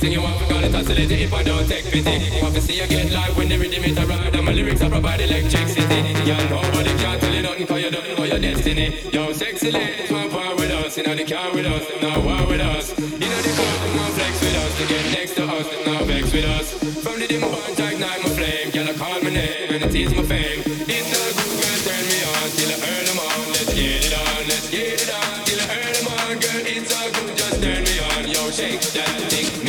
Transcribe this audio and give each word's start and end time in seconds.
anything 0.00 0.12
you 0.18 0.22
want 0.22 0.38
to 0.40 0.46
call 0.46 0.64
it 0.64 0.74
oscillator 0.74 1.14
if 1.14 1.32
I 1.32 1.42
don't 1.42 1.68
take 1.68 1.84
pity. 1.84 2.40
Want 2.40 2.54
to 2.54 2.60
see 2.60 2.80
you 2.80 2.86
get 2.88 3.12
live 3.12 3.36
when 3.36 3.48
the 3.48 3.58
rhythm 3.58 3.84
is 3.84 3.98
a 3.98 4.06
ride 4.06 4.32
my 4.42 4.52
lyrics 4.52 4.80
are 4.80 4.88
provide 4.88 5.20
electricity. 5.20 6.00
Yeah, 6.24 6.40
nobody 6.48 6.92
can 6.96 7.20
tell 7.20 7.34
you 7.34 7.42
nothing 7.42 7.66
cause 7.66 7.82
you 7.82 7.90
don't 7.90 8.16
know 8.16 8.24
your 8.24 8.38
destiny. 8.38 9.10
Yo, 9.12 9.32
sexy 9.32 9.70
ladies 9.70 10.10
want 10.10 10.32
part 10.32 10.56
with 10.56 10.70
us, 10.70 10.96
you 10.96 11.02
know 11.02 11.14
they 11.14 11.24
can't 11.24 11.54
with 11.54 11.66
us, 11.66 11.86
them 11.88 12.00
not 12.00 12.24
war 12.24 12.46
with 12.48 12.60
us. 12.60 12.96
You 12.98 13.28
know 13.28 13.40
they 13.44 13.52
come, 13.52 13.78
them 13.84 13.96
not 13.96 14.12
flex 14.16 14.40
with 14.40 14.56
us, 14.56 14.72
To 14.78 14.84
get 14.88 15.04
next 15.12 15.34
to 15.36 15.44
us, 15.44 15.68
them 15.68 15.92
not 15.92 16.04
vex 16.08 16.32
with 16.32 16.44
us. 16.56 16.66
From 17.04 17.20
the 17.20 17.26
dim 17.26 17.42
one, 17.42 18.00
night 18.00 18.20
my 18.24 18.30
flame, 18.32 18.70
girl 18.72 18.88
I 18.88 18.94
call 18.96 19.20
my 19.20 19.30
name 19.30 19.68
and 19.68 19.84
it 19.84 19.94
is 19.94 20.14
my 20.16 20.24
fame. 20.24 20.64
It's 20.88 21.08
not 21.12 21.28
good, 21.36 21.52
girl, 21.60 21.78
turn 21.84 22.04
me 22.08 22.18
on 22.24 22.48
till 22.56 22.72
I 22.72 22.76
earn 22.88 23.04
them 23.04 23.18
all. 23.20 23.44
Let's 23.52 23.74
get 23.76 24.00
it 24.08 24.14
on, 24.16 24.48
let's 24.48 24.70
get 24.72 24.96
it 24.96 25.12
on 25.12 25.44
till 25.44 25.60
I 25.60 25.66
earn 25.76 25.92
them 25.92 26.08
on, 26.08 26.34
girl, 26.40 26.62
it's 26.64 26.88
all 26.88 27.10
good, 27.12 27.36
just 27.36 27.56
turn 27.60 27.84
me 27.84 27.96
on. 28.00 28.22
Yo, 28.32 28.42
shake 28.48 28.80
that 28.96 29.28
thing 29.28 29.59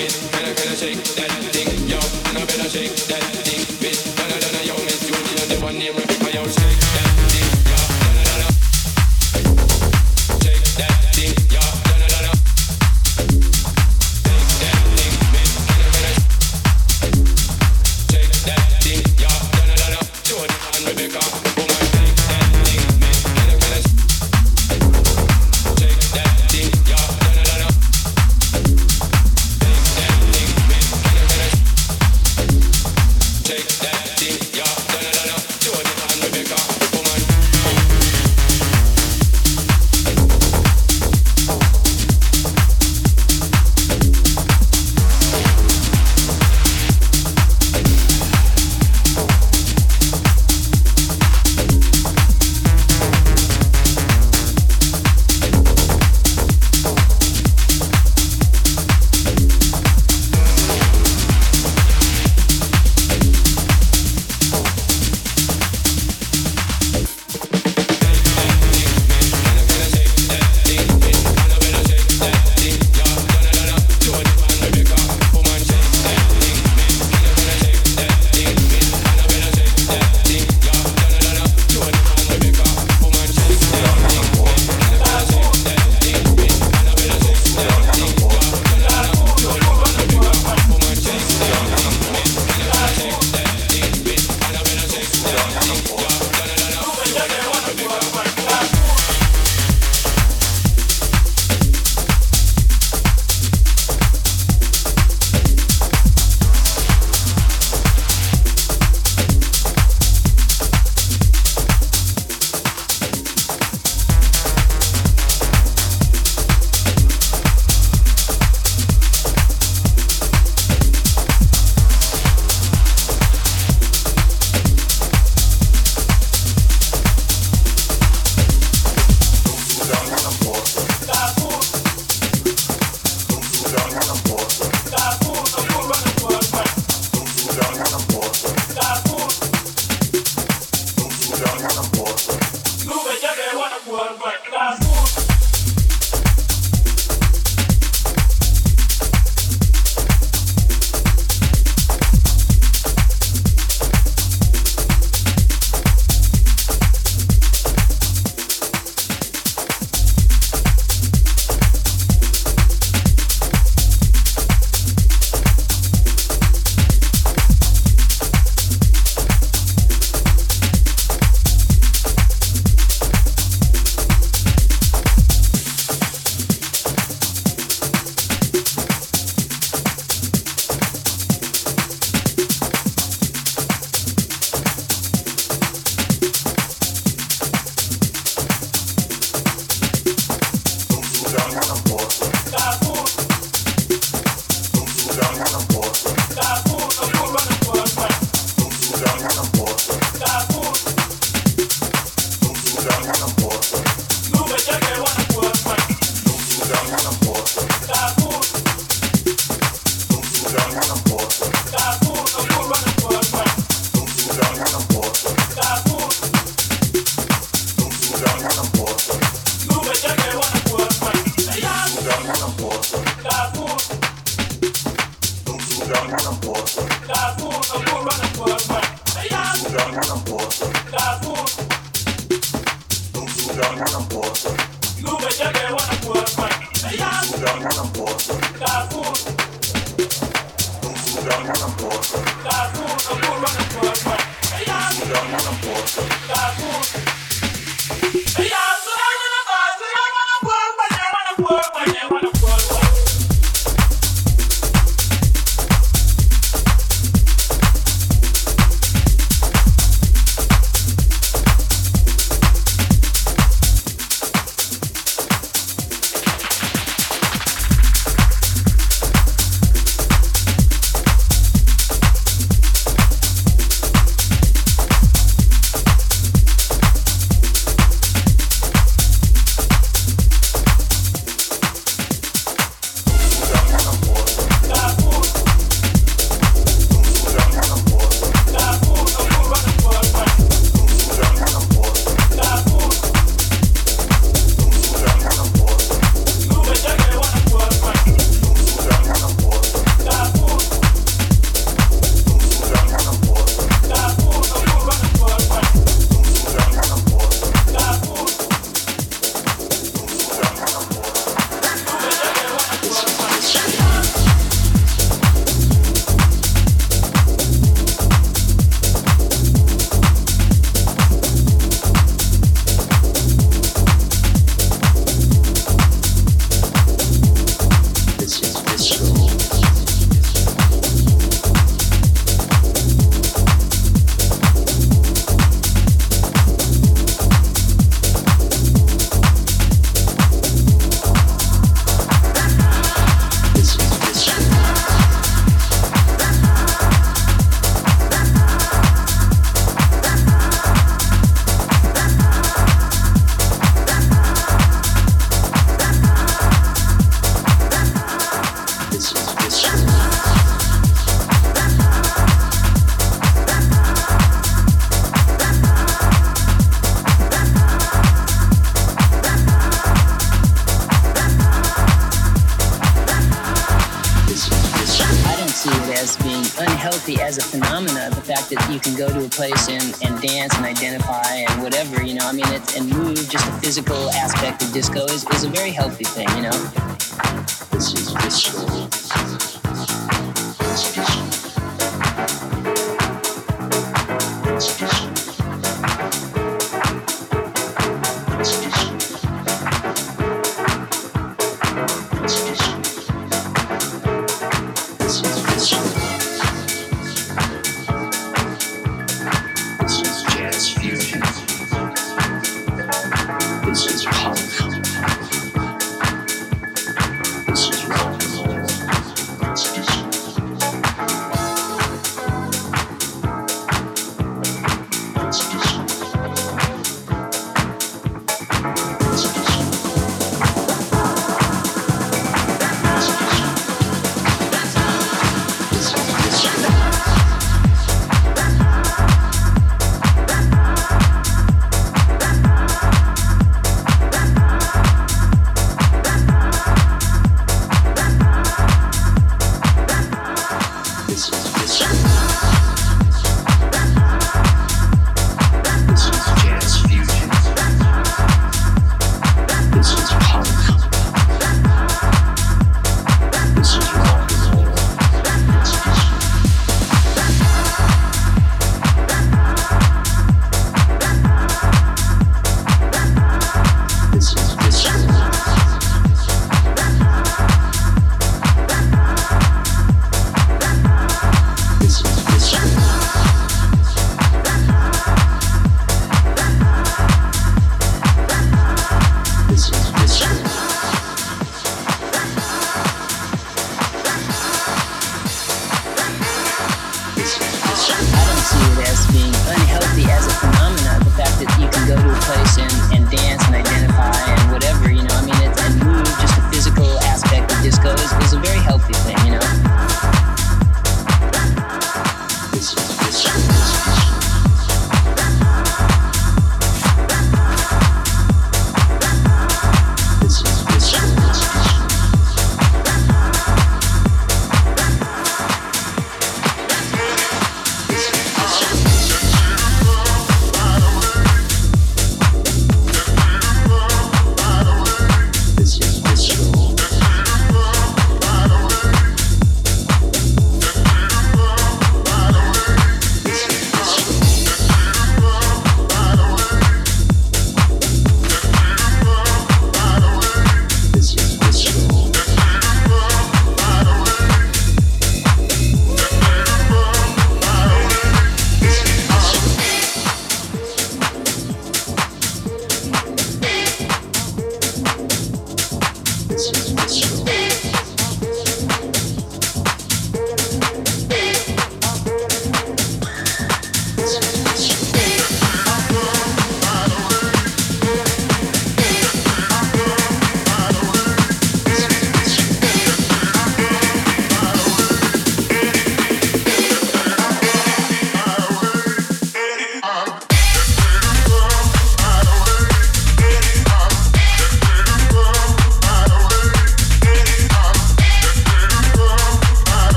shake 0.95 1.15
that 1.15 1.31
thing, 1.53 1.88
yo. 1.88 1.98
I 1.98 2.45
better 2.45 2.69
shake 2.69 2.95
that. 3.07 3.30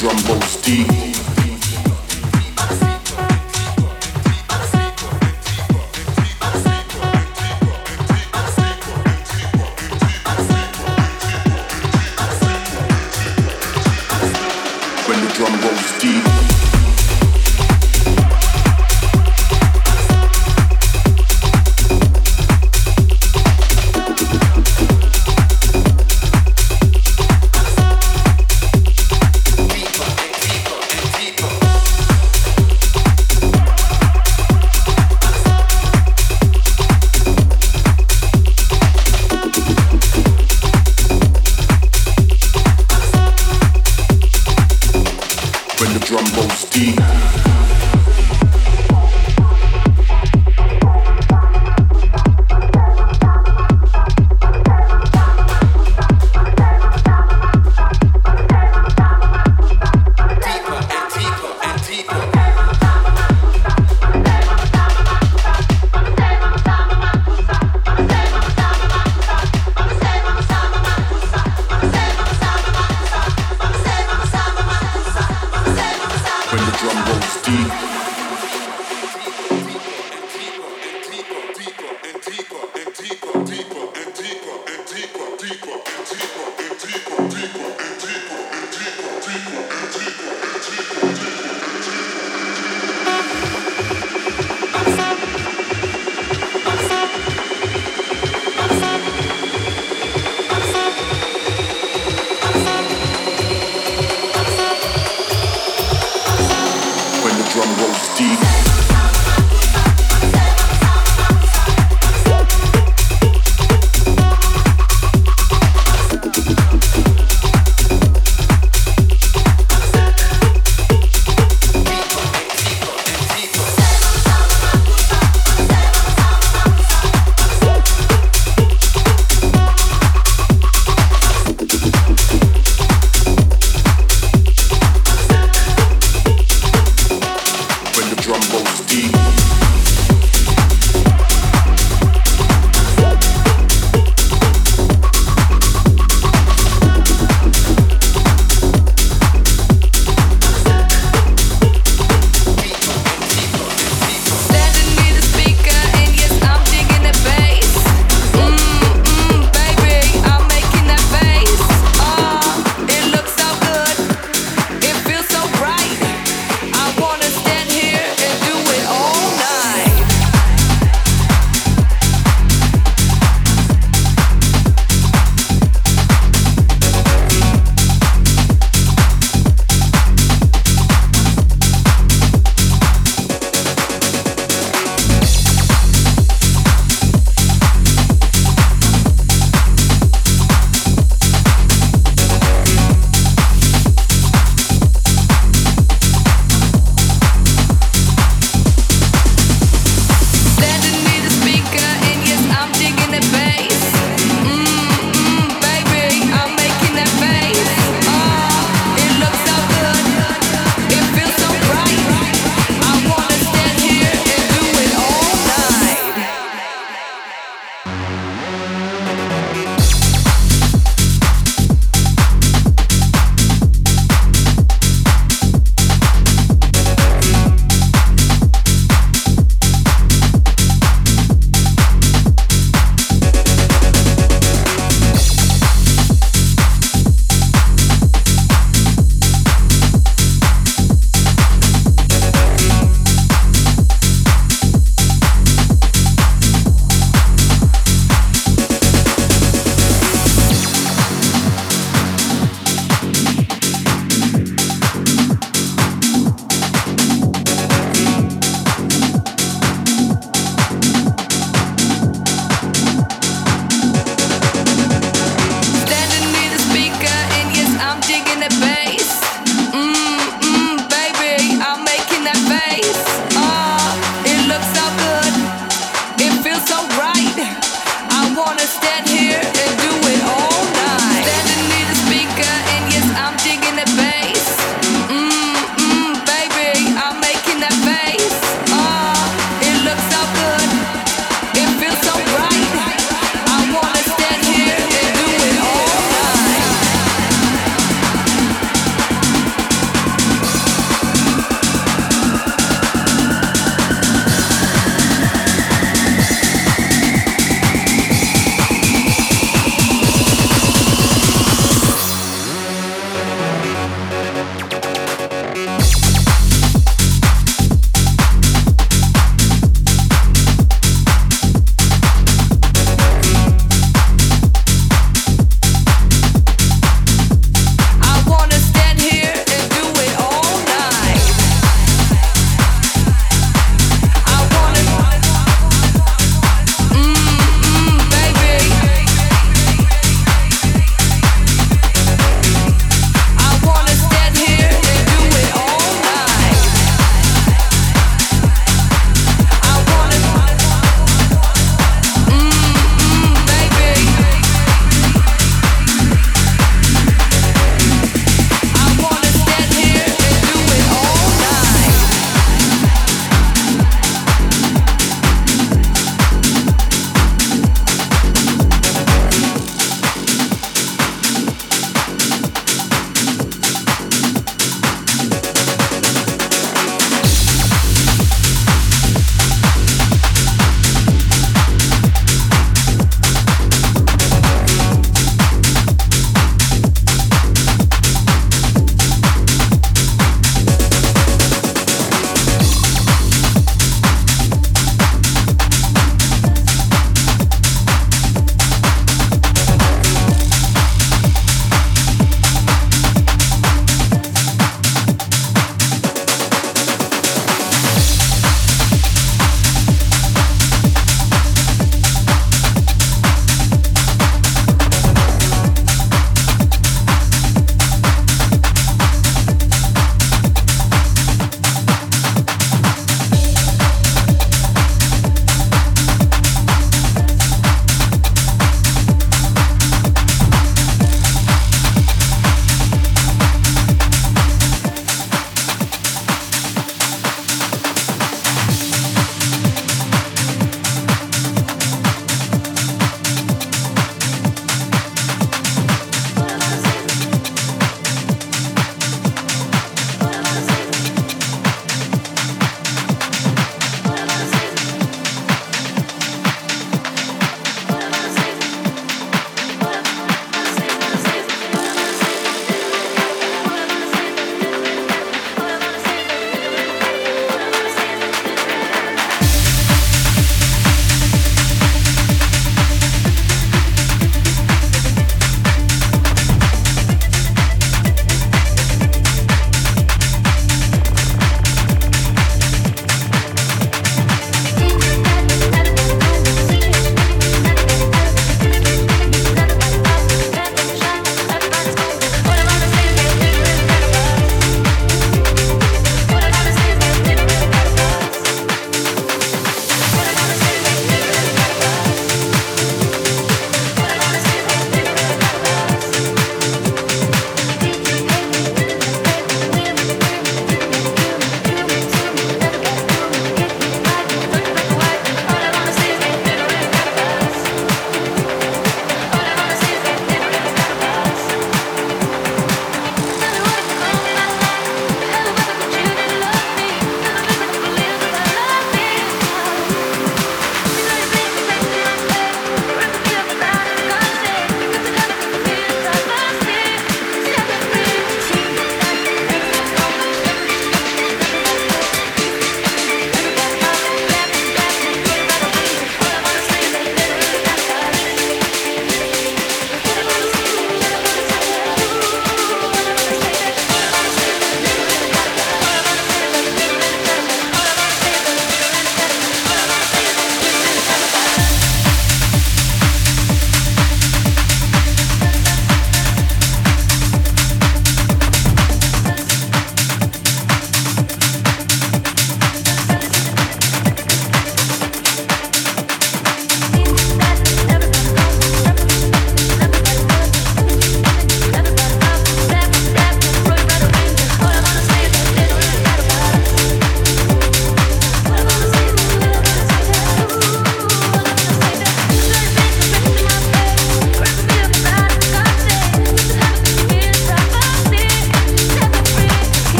drum 0.00 0.16
goes 0.24 0.56
deep. 0.62 1.09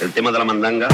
El 0.00 0.12
tema 0.12 0.30
de 0.30 0.38
la 0.38 0.44
mandanga. 0.44 0.88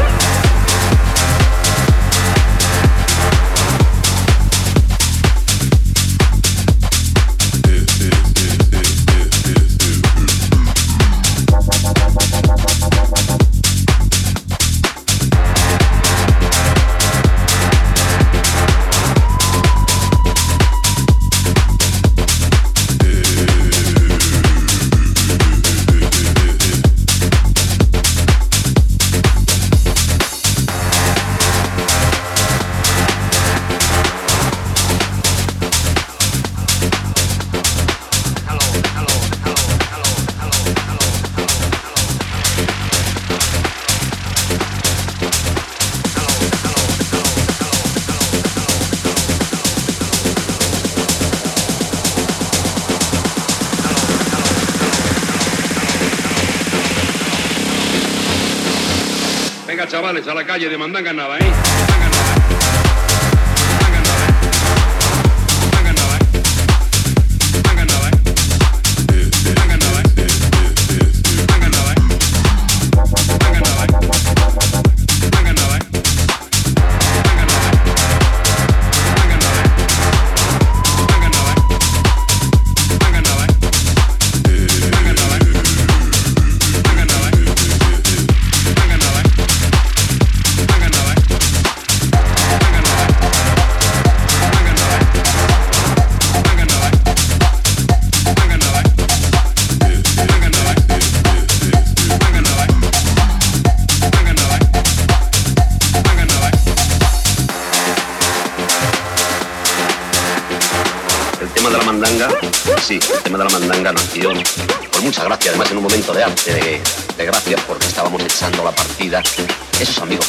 A 60.28 60.35
la 60.35 60.44
calle 60.44 60.69
de 60.69 60.78
Mandanga 60.78 61.12
nada, 61.12 61.39
¿eh? 61.39 61.52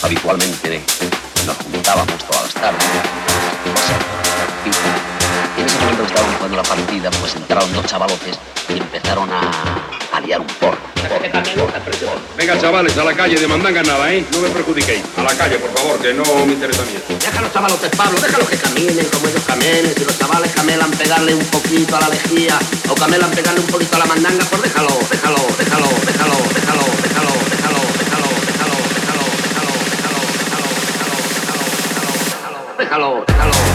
Habitualmente 0.03 0.81
nos 1.45 1.57
juntábamos 1.57 2.17
todas 2.27 2.43
las 2.43 2.53
tardes. 2.53 2.83
Y 5.55 5.61
en 5.61 5.67
ese 5.67 5.77
momento 5.79 6.03
que 6.03 6.07
estábamos 6.09 6.35
jugando 6.37 6.57
la 6.57 6.63
partida, 6.63 7.11
pues 7.11 7.35
entraron 7.35 7.73
dos 7.73 7.85
chavalotes 7.85 8.39
y 8.69 8.73
empezaron 8.73 9.29
a, 9.31 9.41
a 10.11 10.19
liar 10.21 10.41
un 10.41 10.47
porro. 10.47 10.77
Venga, 12.37 12.59
chavales, 12.59 12.97
a 12.97 13.03
la 13.03 13.13
calle, 13.13 13.35
de 13.35 13.47
mandanga 13.47 13.83
nada, 13.83 14.11
¿eh? 14.13 14.25
No 14.31 14.39
me 14.39 14.49
perjudiquéis. 14.49 15.03
A 15.17 15.23
la 15.23 15.35
calle, 15.35 15.57
por 15.57 15.71
favor, 15.77 15.99
que 15.99 16.13
no 16.13 16.23
me 16.45 16.53
interesa 16.53 16.81
a 16.81 16.85
mí. 16.85 16.93
Déjalos, 17.19 17.53
chavalotes, 17.53 17.89
Pablo, 17.95 18.19
déjalos 18.19 18.49
que 18.49 18.57
caminen 18.57 19.05
como 19.07 19.27
ellos 19.27 19.43
caminen. 19.45 19.93
Si 19.95 20.05
los 20.05 20.17
chavales 20.17 20.51
camelan 20.53 20.91
pegarle 20.91 21.35
un 21.35 21.45
poquito 21.45 21.95
a 21.95 21.99
la 22.01 22.09
lejía 22.09 22.57
o 22.89 22.95
camelan 22.95 23.31
pegarle 23.31 23.59
un 23.59 23.67
poquito 23.67 23.95
a 23.95 23.99
la 23.99 24.05
mandanga, 24.05 24.45
pues 24.45 24.61
déjalo, 24.63 24.97
déjalo, 25.11 25.37
déjalo, 25.57 25.87
déjalo, 26.07 26.35
hello, 32.93 33.25
hello. 33.27 33.72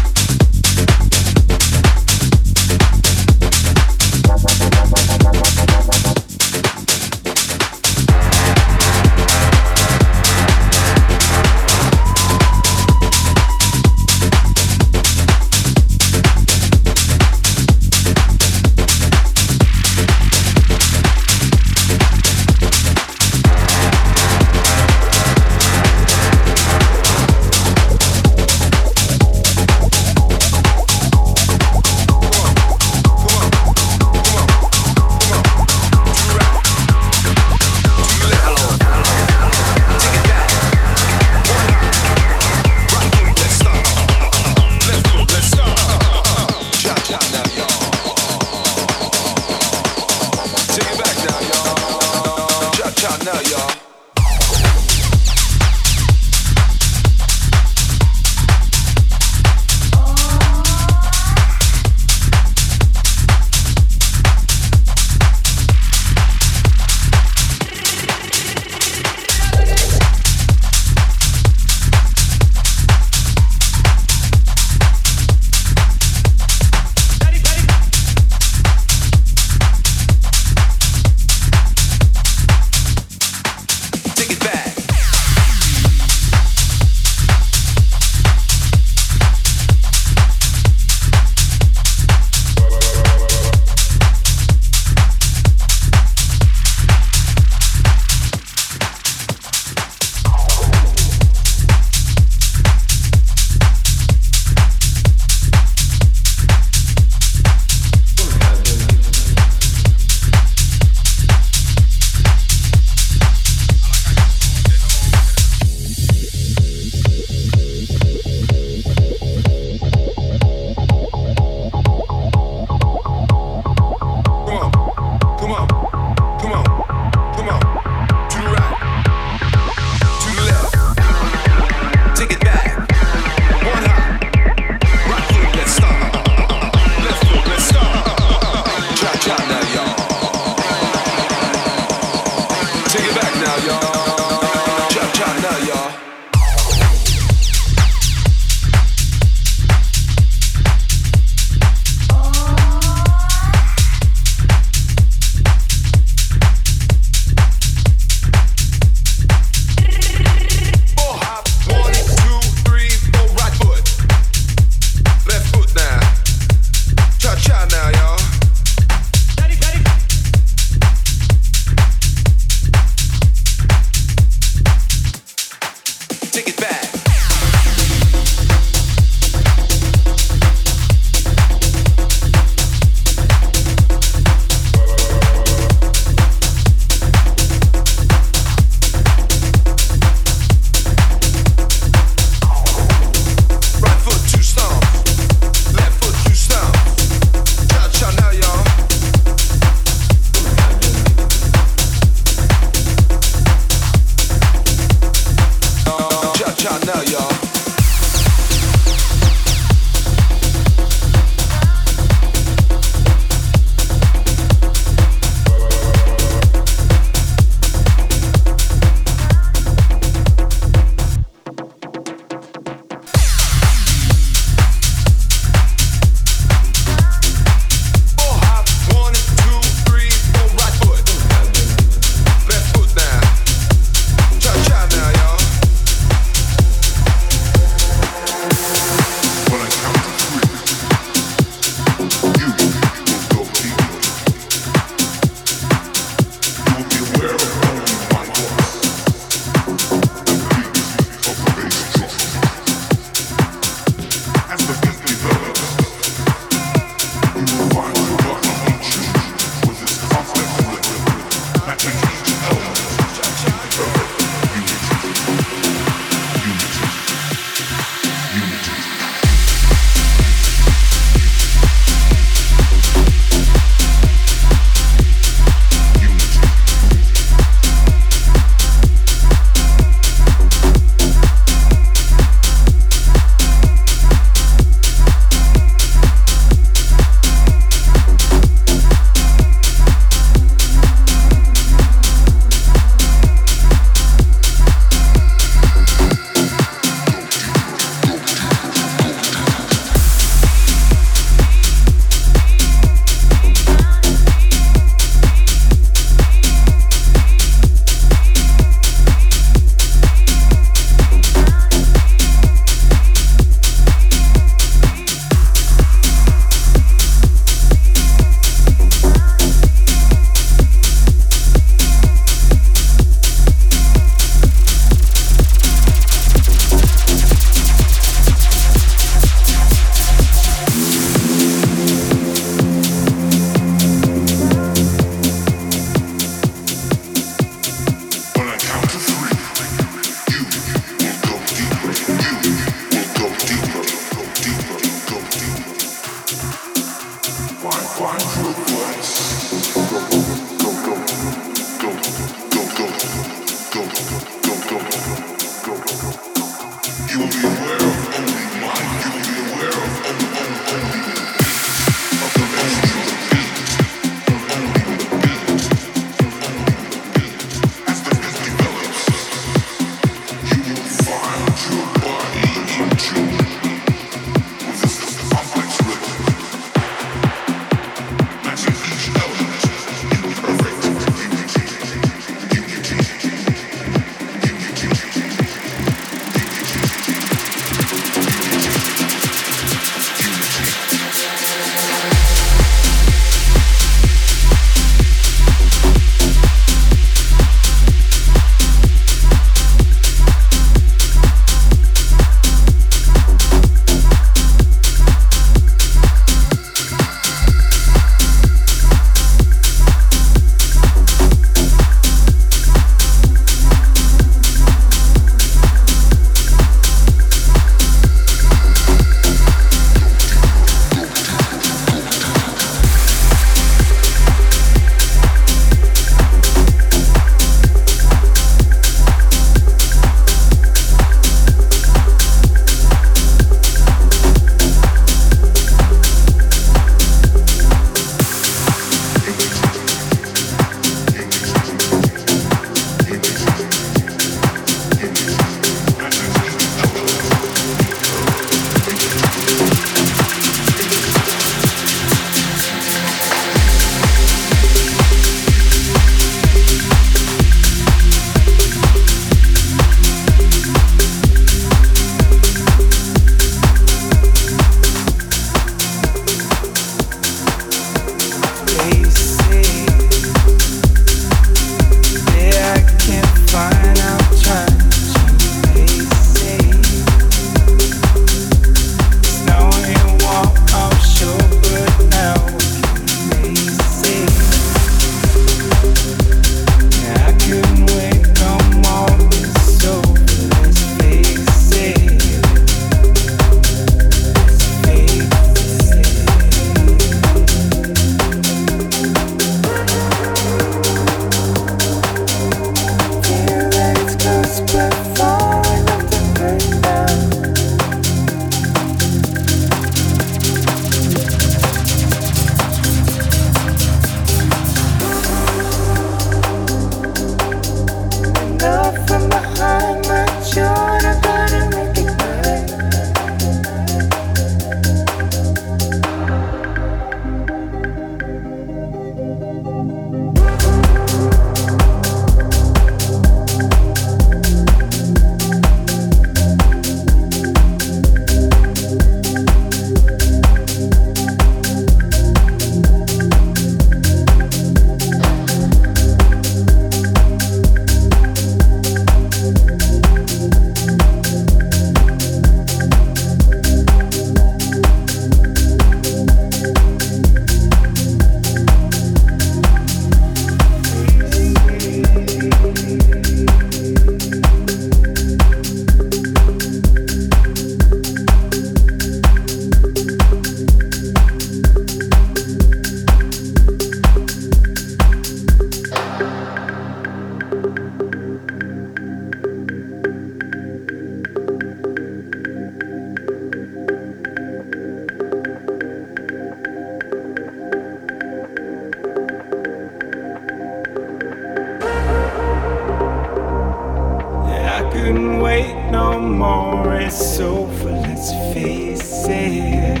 let's 597.84 598.30
face 598.54 599.26
it. 599.28 600.00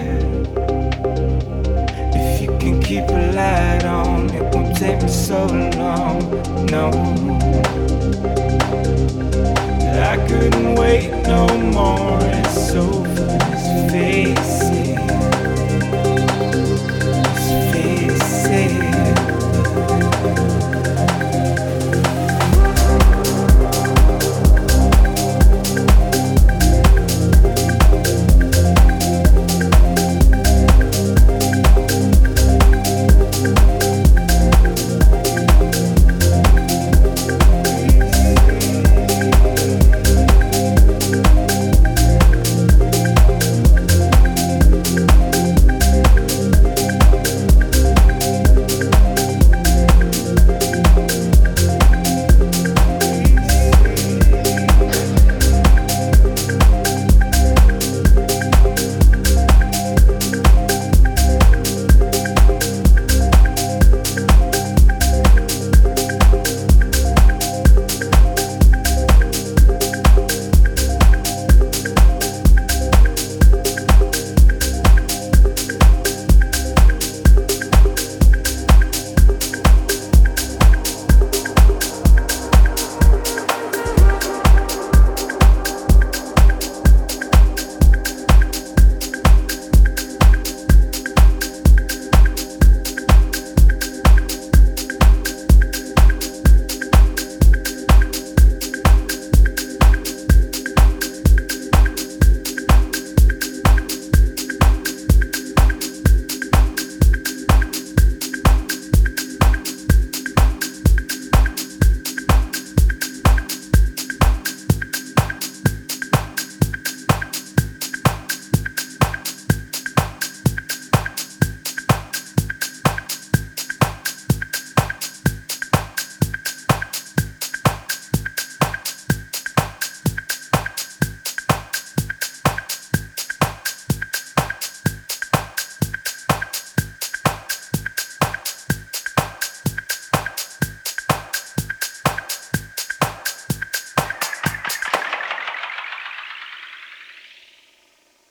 If 2.14 2.40
you 2.40 2.48
can 2.58 2.82
keep 2.82 3.04
a 3.08 3.32
light 3.32 3.84
on, 3.84 4.30
it 4.30 4.42
won't 4.54 4.76
take 4.76 5.02
me 5.02 5.08
so 5.08 5.46
long. 5.76 6.20
No, 6.66 6.88
I 10.12 10.16
couldn't 10.26 10.74
wait 10.76 11.10
no 11.26 11.46
more. 11.58 12.18
It's 12.22 12.72
over, 12.72 13.26
let's 13.26 13.92
face 13.92 14.60
it. 14.60 14.61